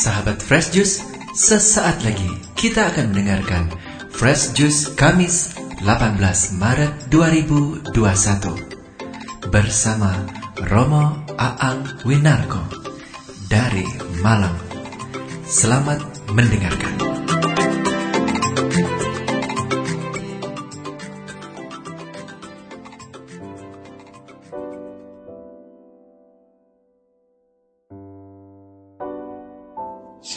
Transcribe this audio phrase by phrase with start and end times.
[0.00, 1.04] Sahabat Fresh Juice,
[1.36, 3.68] sesaat lagi kita akan mendengarkan
[4.08, 5.52] Fresh Juice Kamis
[5.84, 7.92] 18 Maret 2021
[9.52, 10.24] bersama
[10.72, 12.64] Romo Aang Winarko
[13.52, 13.84] dari
[14.24, 14.56] Malang.
[15.44, 16.00] Selamat
[16.32, 16.89] mendengarkan.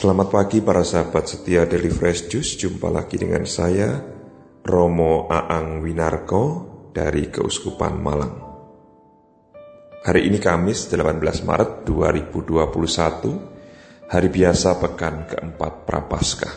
[0.03, 2.59] Selamat pagi para sahabat setia Daily Fresh Juice.
[2.59, 4.03] Jumpa lagi dengan saya
[4.67, 6.43] Romo Aang Winarko
[6.91, 8.35] dari Keuskupan Malang.
[10.03, 16.55] Hari ini Kamis 18 Maret 2021 Hari biasa pekan keempat Prapaskah.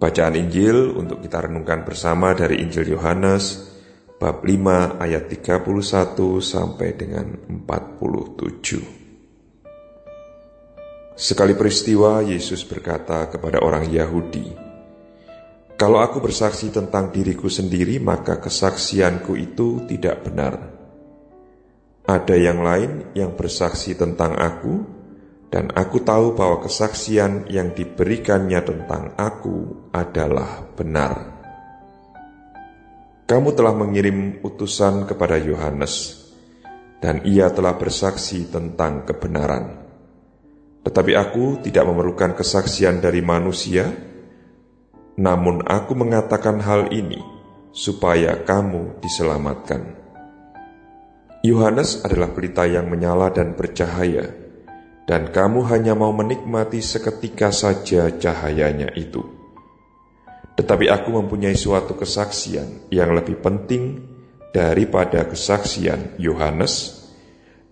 [0.00, 3.76] Bacaan Injil untuk kita renungkan bersama dari Injil Yohanes
[4.16, 9.05] Bab 5 ayat 31 sampai dengan 47
[11.16, 14.52] Sekali peristiwa, Yesus berkata kepada orang Yahudi,
[15.80, 20.60] "Kalau aku bersaksi tentang diriku sendiri, maka kesaksianku itu tidak benar.
[22.04, 24.84] Ada yang lain yang bersaksi tentang aku,
[25.48, 31.32] dan aku tahu bahwa kesaksian yang diberikannya tentang aku adalah benar."
[33.24, 36.28] Kamu telah mengirim utusan kepada Yohanes,
[37.00, 39.85] dan ia telah bersaksi tentang kebenaran.
[40.86, 43.90] Tetapi aku tidak memerlukan kesaksian dari manusia,
[45.18, 47.18] namun aku mengatakan hal ini
[47.74, 49.98] supaya kamu diselamatkan.
[51.42, 54.30] Yohanes adalah pelita yang menyala dan bercahaya,
[55.10, 59.26] dan kamu hanya mau menikmati seketika saja cahayanya itu.
[60.54, 64.06] Tetapi aku mempunyai suatu kesaksian yang lebih penting
[64.54, 66.95] daripada kesaksian Yohanes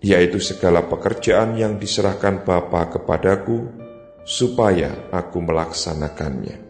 [0.05, 3.73] yaitu segala pekerjaan yang diserahkan Bapa kepadaku,
[4.21, 6.61] supaya aku melaksanakannya.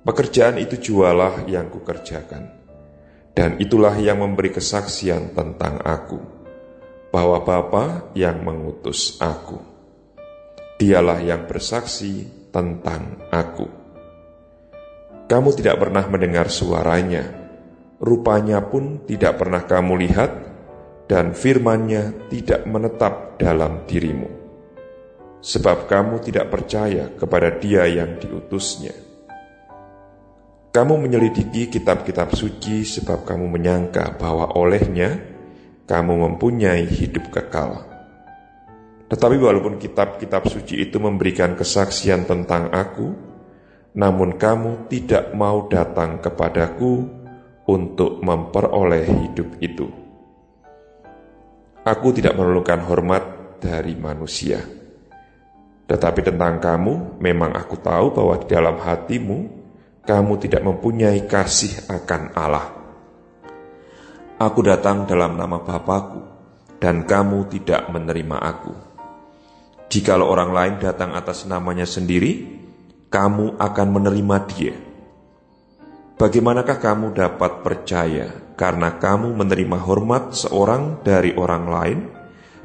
[0.00, 2.48] Pekerjaan itu jualah yang kukerjakan,
[3.36, 6.16] dan itulah yang memberi kesaksian tentang aku,
[7.12, 9.60] bahwa Bapa yang mengutus aku.
[10.80, 12.24] Dialah yang bersaksi
[12.56, 13.68] tentang aku.
[15.28, 17.24] Kamu tidak pernah mendengar suaranya,
[18.00, 20.55] rupanya pun tidak pernah kamu lihat,
[21.06, 24.26] dan firman-Nya tidak menetap dalam dirimu,
[25.38, 28.94] sebab kamu tidak percaya kepada Dia yang diutusnya.
[30.74, 35.16] Kamu menyelidiki kitab-kitab suci sebab kamu menyangka bahwa olehnya
[35.88, 37.86] kamu mempunyai hidup kekal.
[39.06, 43.14] Tetapi walaupun kitab-kitab suci itu memberikan kesaksian tentang aku,
[43.96, 47.08] namun kamu tidak mau datang kepadaku
[47.64, 50.05] untuk memperoleh hidup itu.
[51.86, 53.22] Aku tidak memerlukan hormat
[53.62, 54.58] dari manusia.
[55.86, 59.38] Tetapi tentang kamu, memang aku tahu bahwa di dalam hatimu,
[60.02, 62.74] kamu tidak mempunyai kasih akan Allah.
[64.42, 66.26] Aku datang dalam nama Bapakku,
[66.82, 68.74] dan kamu tidak menerima aku.
[69.86, 72.50] Jikalau orang lain datang atas namanya sendiri,
[73.14, 74.74] kamu akan menerima dia.
[76.18, 81.98] Bagaimanakah kamu dapat percaya karena kamu menerima hormat seorang dari orang lain,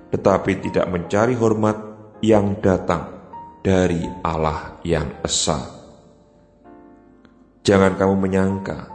[0.09, 1.77] tetapi tidak mencari hormat
[2.23, 3.11] yang datang
[3.59, 5.59] dari Allah yang esa.
[7.61, 8.89] Jangan kamu menyangka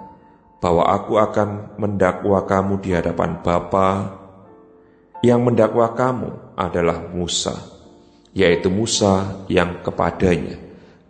[0.59, 3.89] bahwa aku akan mendakwa kamu di hadapan Bapa.
[5.25, 7.57] Yang mendakwa kamu adalah Musa,
[8.37, 10.61] yaitu Musa yang kepadanya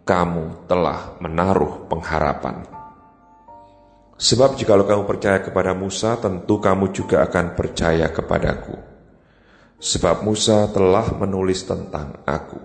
[0.07, 2.76] kamu telah menaruh pengharapan.
[4.17, 8.77] Sebab jikalau kamu percaya kepada Musa, tentu kamu juga akan percaya kepadaku.
[9.77, 12.57] Sebab Musa telah menulis tentang aku.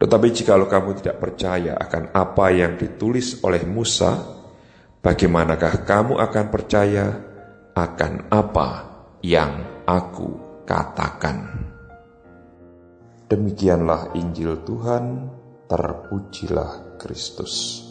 [0.00, 4.16] Tetapi jikalau kamu tidak percaya akan apa yang ditulis oleh Musa,
[5.04, 7.06] bagaimanakah kamu akan percaya
[7.76, 8.68] akan apa
[9.20, 11.68] yang aku katakan?
[13.28, 15.28] Demikianlah Injil Tuhan,
[15.68, 17.87] terpujilah Kristus.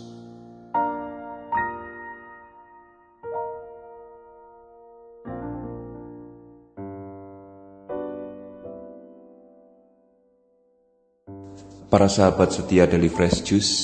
[11.87, 13.75] Para sahabat setia dari Fresh Juice,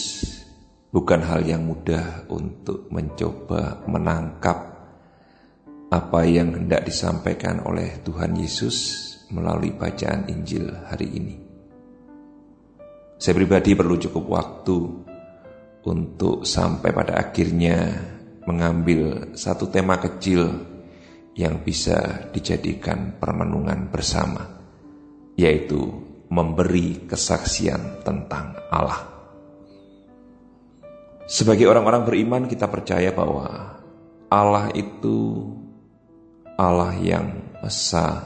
[0.91, 4.59] bukan hal yang mudah untuk mencoba menangkap
[5.87, 8.75] apa yang hendak disampaikan oleh Tuhan Yesus
[9.31, 11.35] melalui bacaan Injil hari ini.
[13.15, 14.77] Saya pribadi perlu cukup waktu
[15.87, 18.03] untuk sampai pada akhirnya
[18.43, 20.43] mengambil satu tema kecil
[21.39, 24.43] yang bisa dijadikan permenungan bersama,
[25.39, 29.13] yaitu memberi kesaksian tentang Allah.
[31.23, 33.79] Sebagai orang-orang beriman kita percaya bahwa
[34.27, 35.49] Allah itu
[36.59, 37.27] Allah yang
[37.63, 38.21] esa,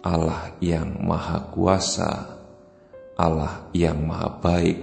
[0.00, 2.38] Allah yang maha kuasa,
[3.14, 4.78] Allah yang maha baik,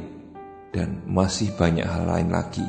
[0.75, 2.67] dan masih banyak hal lain lagi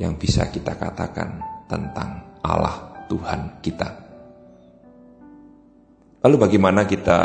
[0.00, 3.88] yang bisa kita katakan tentang Allah Tuhan kita.
[6.26, 7.18] Lalu bagaimana kita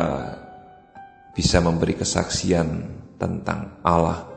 [1.31, 2.67] bisa memberi kesaksian
[3.15, 4.27] tentang Allah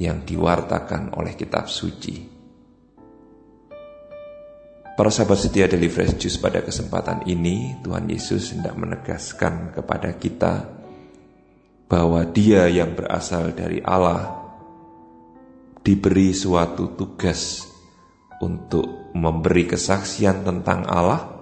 [0.00, 2.40] yang diwartakan oleh kitab suci.
[4.96, 10.68] Para sahabat setia dari Fresh Juice pada kesempatan ini, Tuhan Yesus hendak menegaskan kepada kita
[11.88, 14.40] bahwa dia yang berasal dari Allah
[15.80, 17.64] diberi suatu tugas
[18.44, 21.32] untuk memberi kesaksian tentang Allah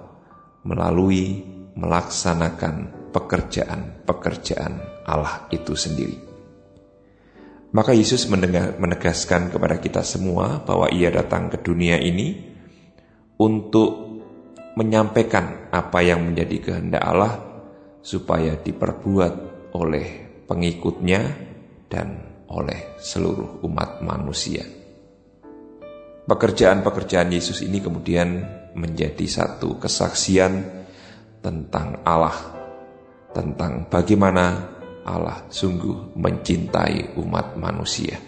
[0.63, 1.43] melalui
[1.75, 6.17] melaksanakan pekerjaan-pekerjaan Allah itu sendiri.
[7.69, 12.57] Maka Yesus menegaskan kepada kita semua bahwa ia datang ke dunia ini
[13.37, 14.09] untuk
[14.79, 17.35] menyampaikan apa yang menjadi kehendak Allah
[18.01, 19.35] supaya diperbuat
[19.77, 20.07] oleh
[20.49, 21.21] pengikutnya
[21.93, 24.65] dan oleh seluruh umat manusia.
[26.25, 30.85] Pekerjaan-pekerjaan Yesus ini kemudian menjadi satu kesaksian
[31.41, 32.58] tentang Allah,
[33.33, 34.77] tentang bagaimana
[35.09, 38.21] Allah sungguh mencintai umat manusia.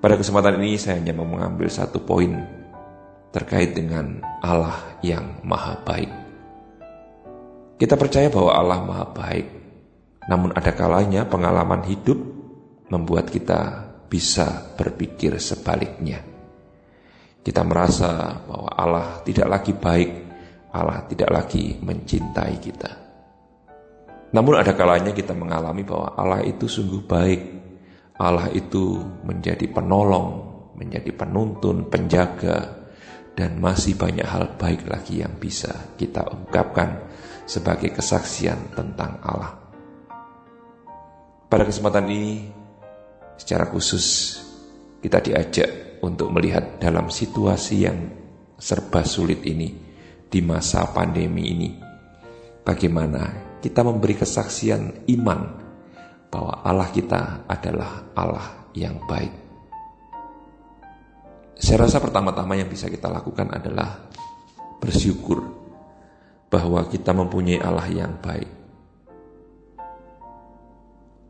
[0.00, 2.32] Pada kesempatan ini saya hanya mau mengambil satu poin
[3.34, 6.10] terkait dengan Allah yang maha baik.
[7.76, 9.46] Kita percaya bahwa Allah maha baik,
[10.28, 12.16] namun ada kalanya pengalaman hidup
[12.90, 16.20] membuat kita bisa berpikir sebaliknya.
[17.40, 20.10] Kita merasa bahwa Allah tidak lagi baik,
[20.76, 22.99] Allah tidak lagi mencintai kita.
[24.30, 27.40] Namun ada kalanya kita mengalami bahwa Allah itu sungguh baik.
[28.20, 30.28] Allah itu menjadi penolong,
[30.78, 32.80] menjadi penuntun, penjaga,
[33.34, 37.10] dan masih banyak hal baik lagi yang bisa kita ungkapkan
[37.48, 39.56] sebagai kesaksian tentang Allah.
[41.50, 42.46] Pada kesempatan ini,
[43.34, 44.36] secara khusus
[45.02, 47.98] kita diajak untuk melihat dalam situasi yang
[48.60, 49.72] serba sulit ini
[50.28, 51.70] di masa pandemi ini.
[52.60, 55.40] Bagaimana kita memberi kesaksian iman
[56.32, 59.32] bahwa Allah kita adalah Allah yang baik.
[61.60, 64.08] Saya rasa pertama-tama yang bisa kita lakukan adalah
[64.80, 65.44] bersyukur
[66.48, 68.50] bahwa kita mempunyai Allah yang baik.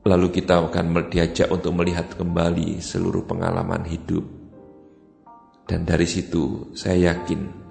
[0.06, 4.25] Lalu kita akan diajak untuk melihat kembali seluruh pengalaman hidup.
[5.67, 7.69] Dan dari situ saya yakin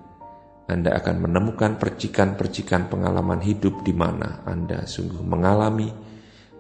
[0.70, 5.90] anda akan menemukan percikan-percikan pengalaman hidup di mana Anda sungguh mengalami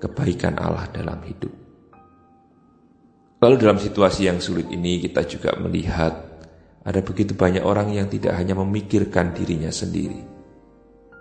[0.01, 1.53] kebaikan Allah dalam hidup.
[3.39, 6.41] Lalu dalam situasi yang sulit ini kita juga melihat
[6.81, 10.25] ada begitu banyak orang yang tidak hanya memikirkan dirinya sendiri,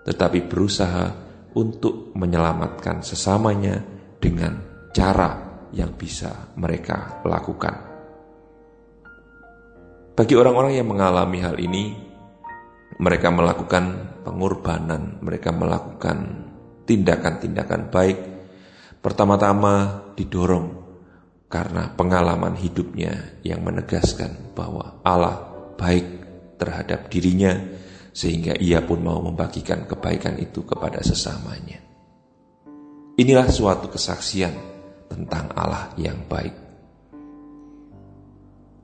[0.09, 1.13] tetapi berusaha
[1.53, 3.77] untuk menyelamatkan sesamanya
[4.17, 4.57] dengan
[4.89, 7.85] cara yang bisa mereka lakukan.
[10.17, 12.08] Bagi orang-orang yang mengalami hal ini,
[12.99, 13.83] mereka melakukan
[14.27, 16.51] pengorbanan, mereka melakukan
[16.83, 18.17] tindakan-tindakan baik.
[18.99, 20.75] Pertama-tama didorong
[21.47, 25.39] karena pengalaman hidupnya yang menegaskan bahwa Allah
[25.79, 26.05] baik
[26.59, 27.55] terhadap dirinya
[28.11, 31.79] sehingga ia pun mau membagikan kebaikan itu kepada sesamanya.
[33.15, 34.51] Inilah suatu kesaksian
[35.07, 36.55] tentang Allah yang baik.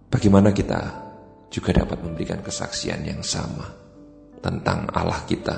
[0.08, 1.04] Bagaimana kita
[1.52, 3.85] juga dapat memberikan kesaksian yang sama?
[4.40, 5.58] Tentang Allah kita,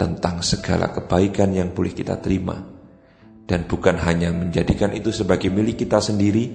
[0.00, 2.58] tentang segala kebaikan yang boleh kita terima,
[3.44, 6.50] dan bukan hanya menjadikan itu sebagai milik kita sendiri,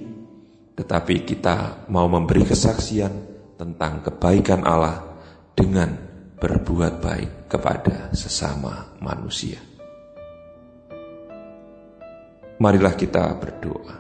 [0.73, 3.13] tetapi kita mau memberi kesaksian
[3.59, 5.19] tentang kebaikan Allah
[5.53, 5.91] dengan
[6.39, 9.59] berbuat baik kepada sesama manusia.
[12.59, 13.95] Marilah kita berdoa.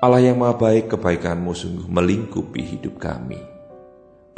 [0.00, 3.36] Allah yang Maha Baik, kebaikanmu sungguh melingkupi hidup kami.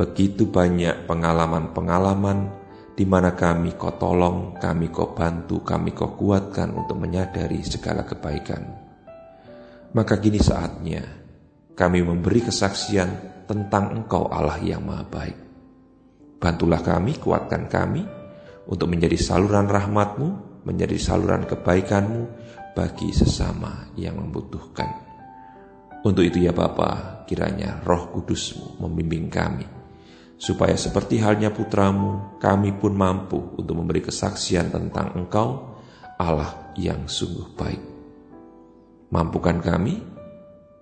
[0.03, 2.51] Begitu banyak pengalaman-pengalaman
[2.99, 8.67] di mana kami kau tolong, kami kau bantu, kami kau kuatkan untuk menyadari segala kebaikan.
[9.95, 11.07] Maka kini saatnya
[11.79, 15.39] kami memberi kesaksian tentang Engkau Allah yang Maha Baik.
[16.43, 18.03] Bantulah kami, kuatkan kami
[18.67, 20.29] untuk menjadi saluran rahmatmu,
[20.67, 22.23] menjadi saluran kebaikanmu
[22.75, 24.91] bagi sesama yang membutuhkan.
[26.03, 29.82] Untuk itu ya Bapa, kiranya roh kudusmu membimbing kami
[30.43, 35.79] supaya seperti halnya putramu, kami pun mampu untuk memberi kesaksian tentang engkau,
[36.19, 37.83] Allah yang sungguh baik.
[39.15, 40.03] Mampukan kami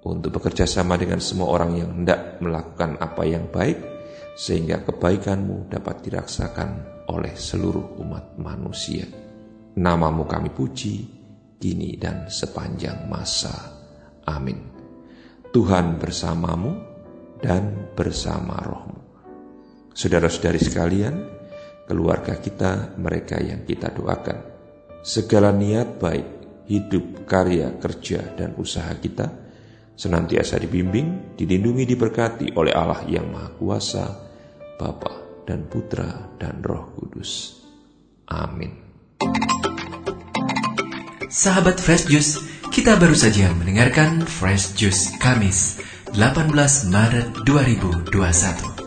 [0.00, 3.76] untuk bekerja sama dengan semua orang yang hendak melakukan apa yang baik,
[4.32, 9.04] sehingga kebaikanmu dapat dirasakan oleh seluruh umat manusia.
[9.76, 10.94] Namamu kami puji,
[11.60, 13.52] kini dan sepanjang masa.
[14.24, 14.56] Amin.
[15.52, 16.72] Tuhan bersamamu
[17.44, 19.09] dan bersama rohmu.
[20.00, 21.14] Saudara-saudari sekalian,
[21.84, 24.48] keluarga kita, mereka yang kita doakan.
[25.04, 26.28] Segala niat baik,
[26.72, 29.28] hidup, karya, kerja, dan usaha kita
[29.92, 34.06] senantiasa dibimbing, dilindungi, diberkati oleh Allah yang Maha Kuasa,
[34.80, 37.60] Bapa dan Putra dan Roh Kudus.
[38.32, 38.80] Amin.
[41.28, 42.40] Sahabat Fresh Juice,
[42.72, 45.76] kita baru saja mendengarkan Fresh Juice Kamis
[46.16, 46.48] 18
[46.88, 48.79] Maret 2021.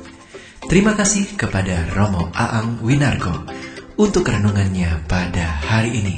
[0.74, 3.46] Terima kasih kepada Romo Aang Winarko
[3.94, 6.18] untuk renungannya pada hari ini.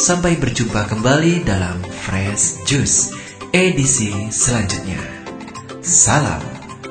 [0.00, 3.12] Sampai berjumpa kembali dalam Fresh Juice
[3.52, 4.96] edisi selanjutnya.
[5.84, 6.40] Salam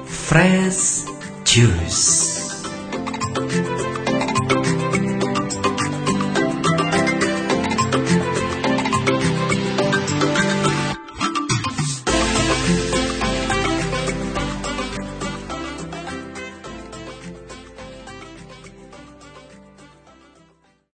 [0.05, 1.10] Fresh
[1.41, 2.38] Juice.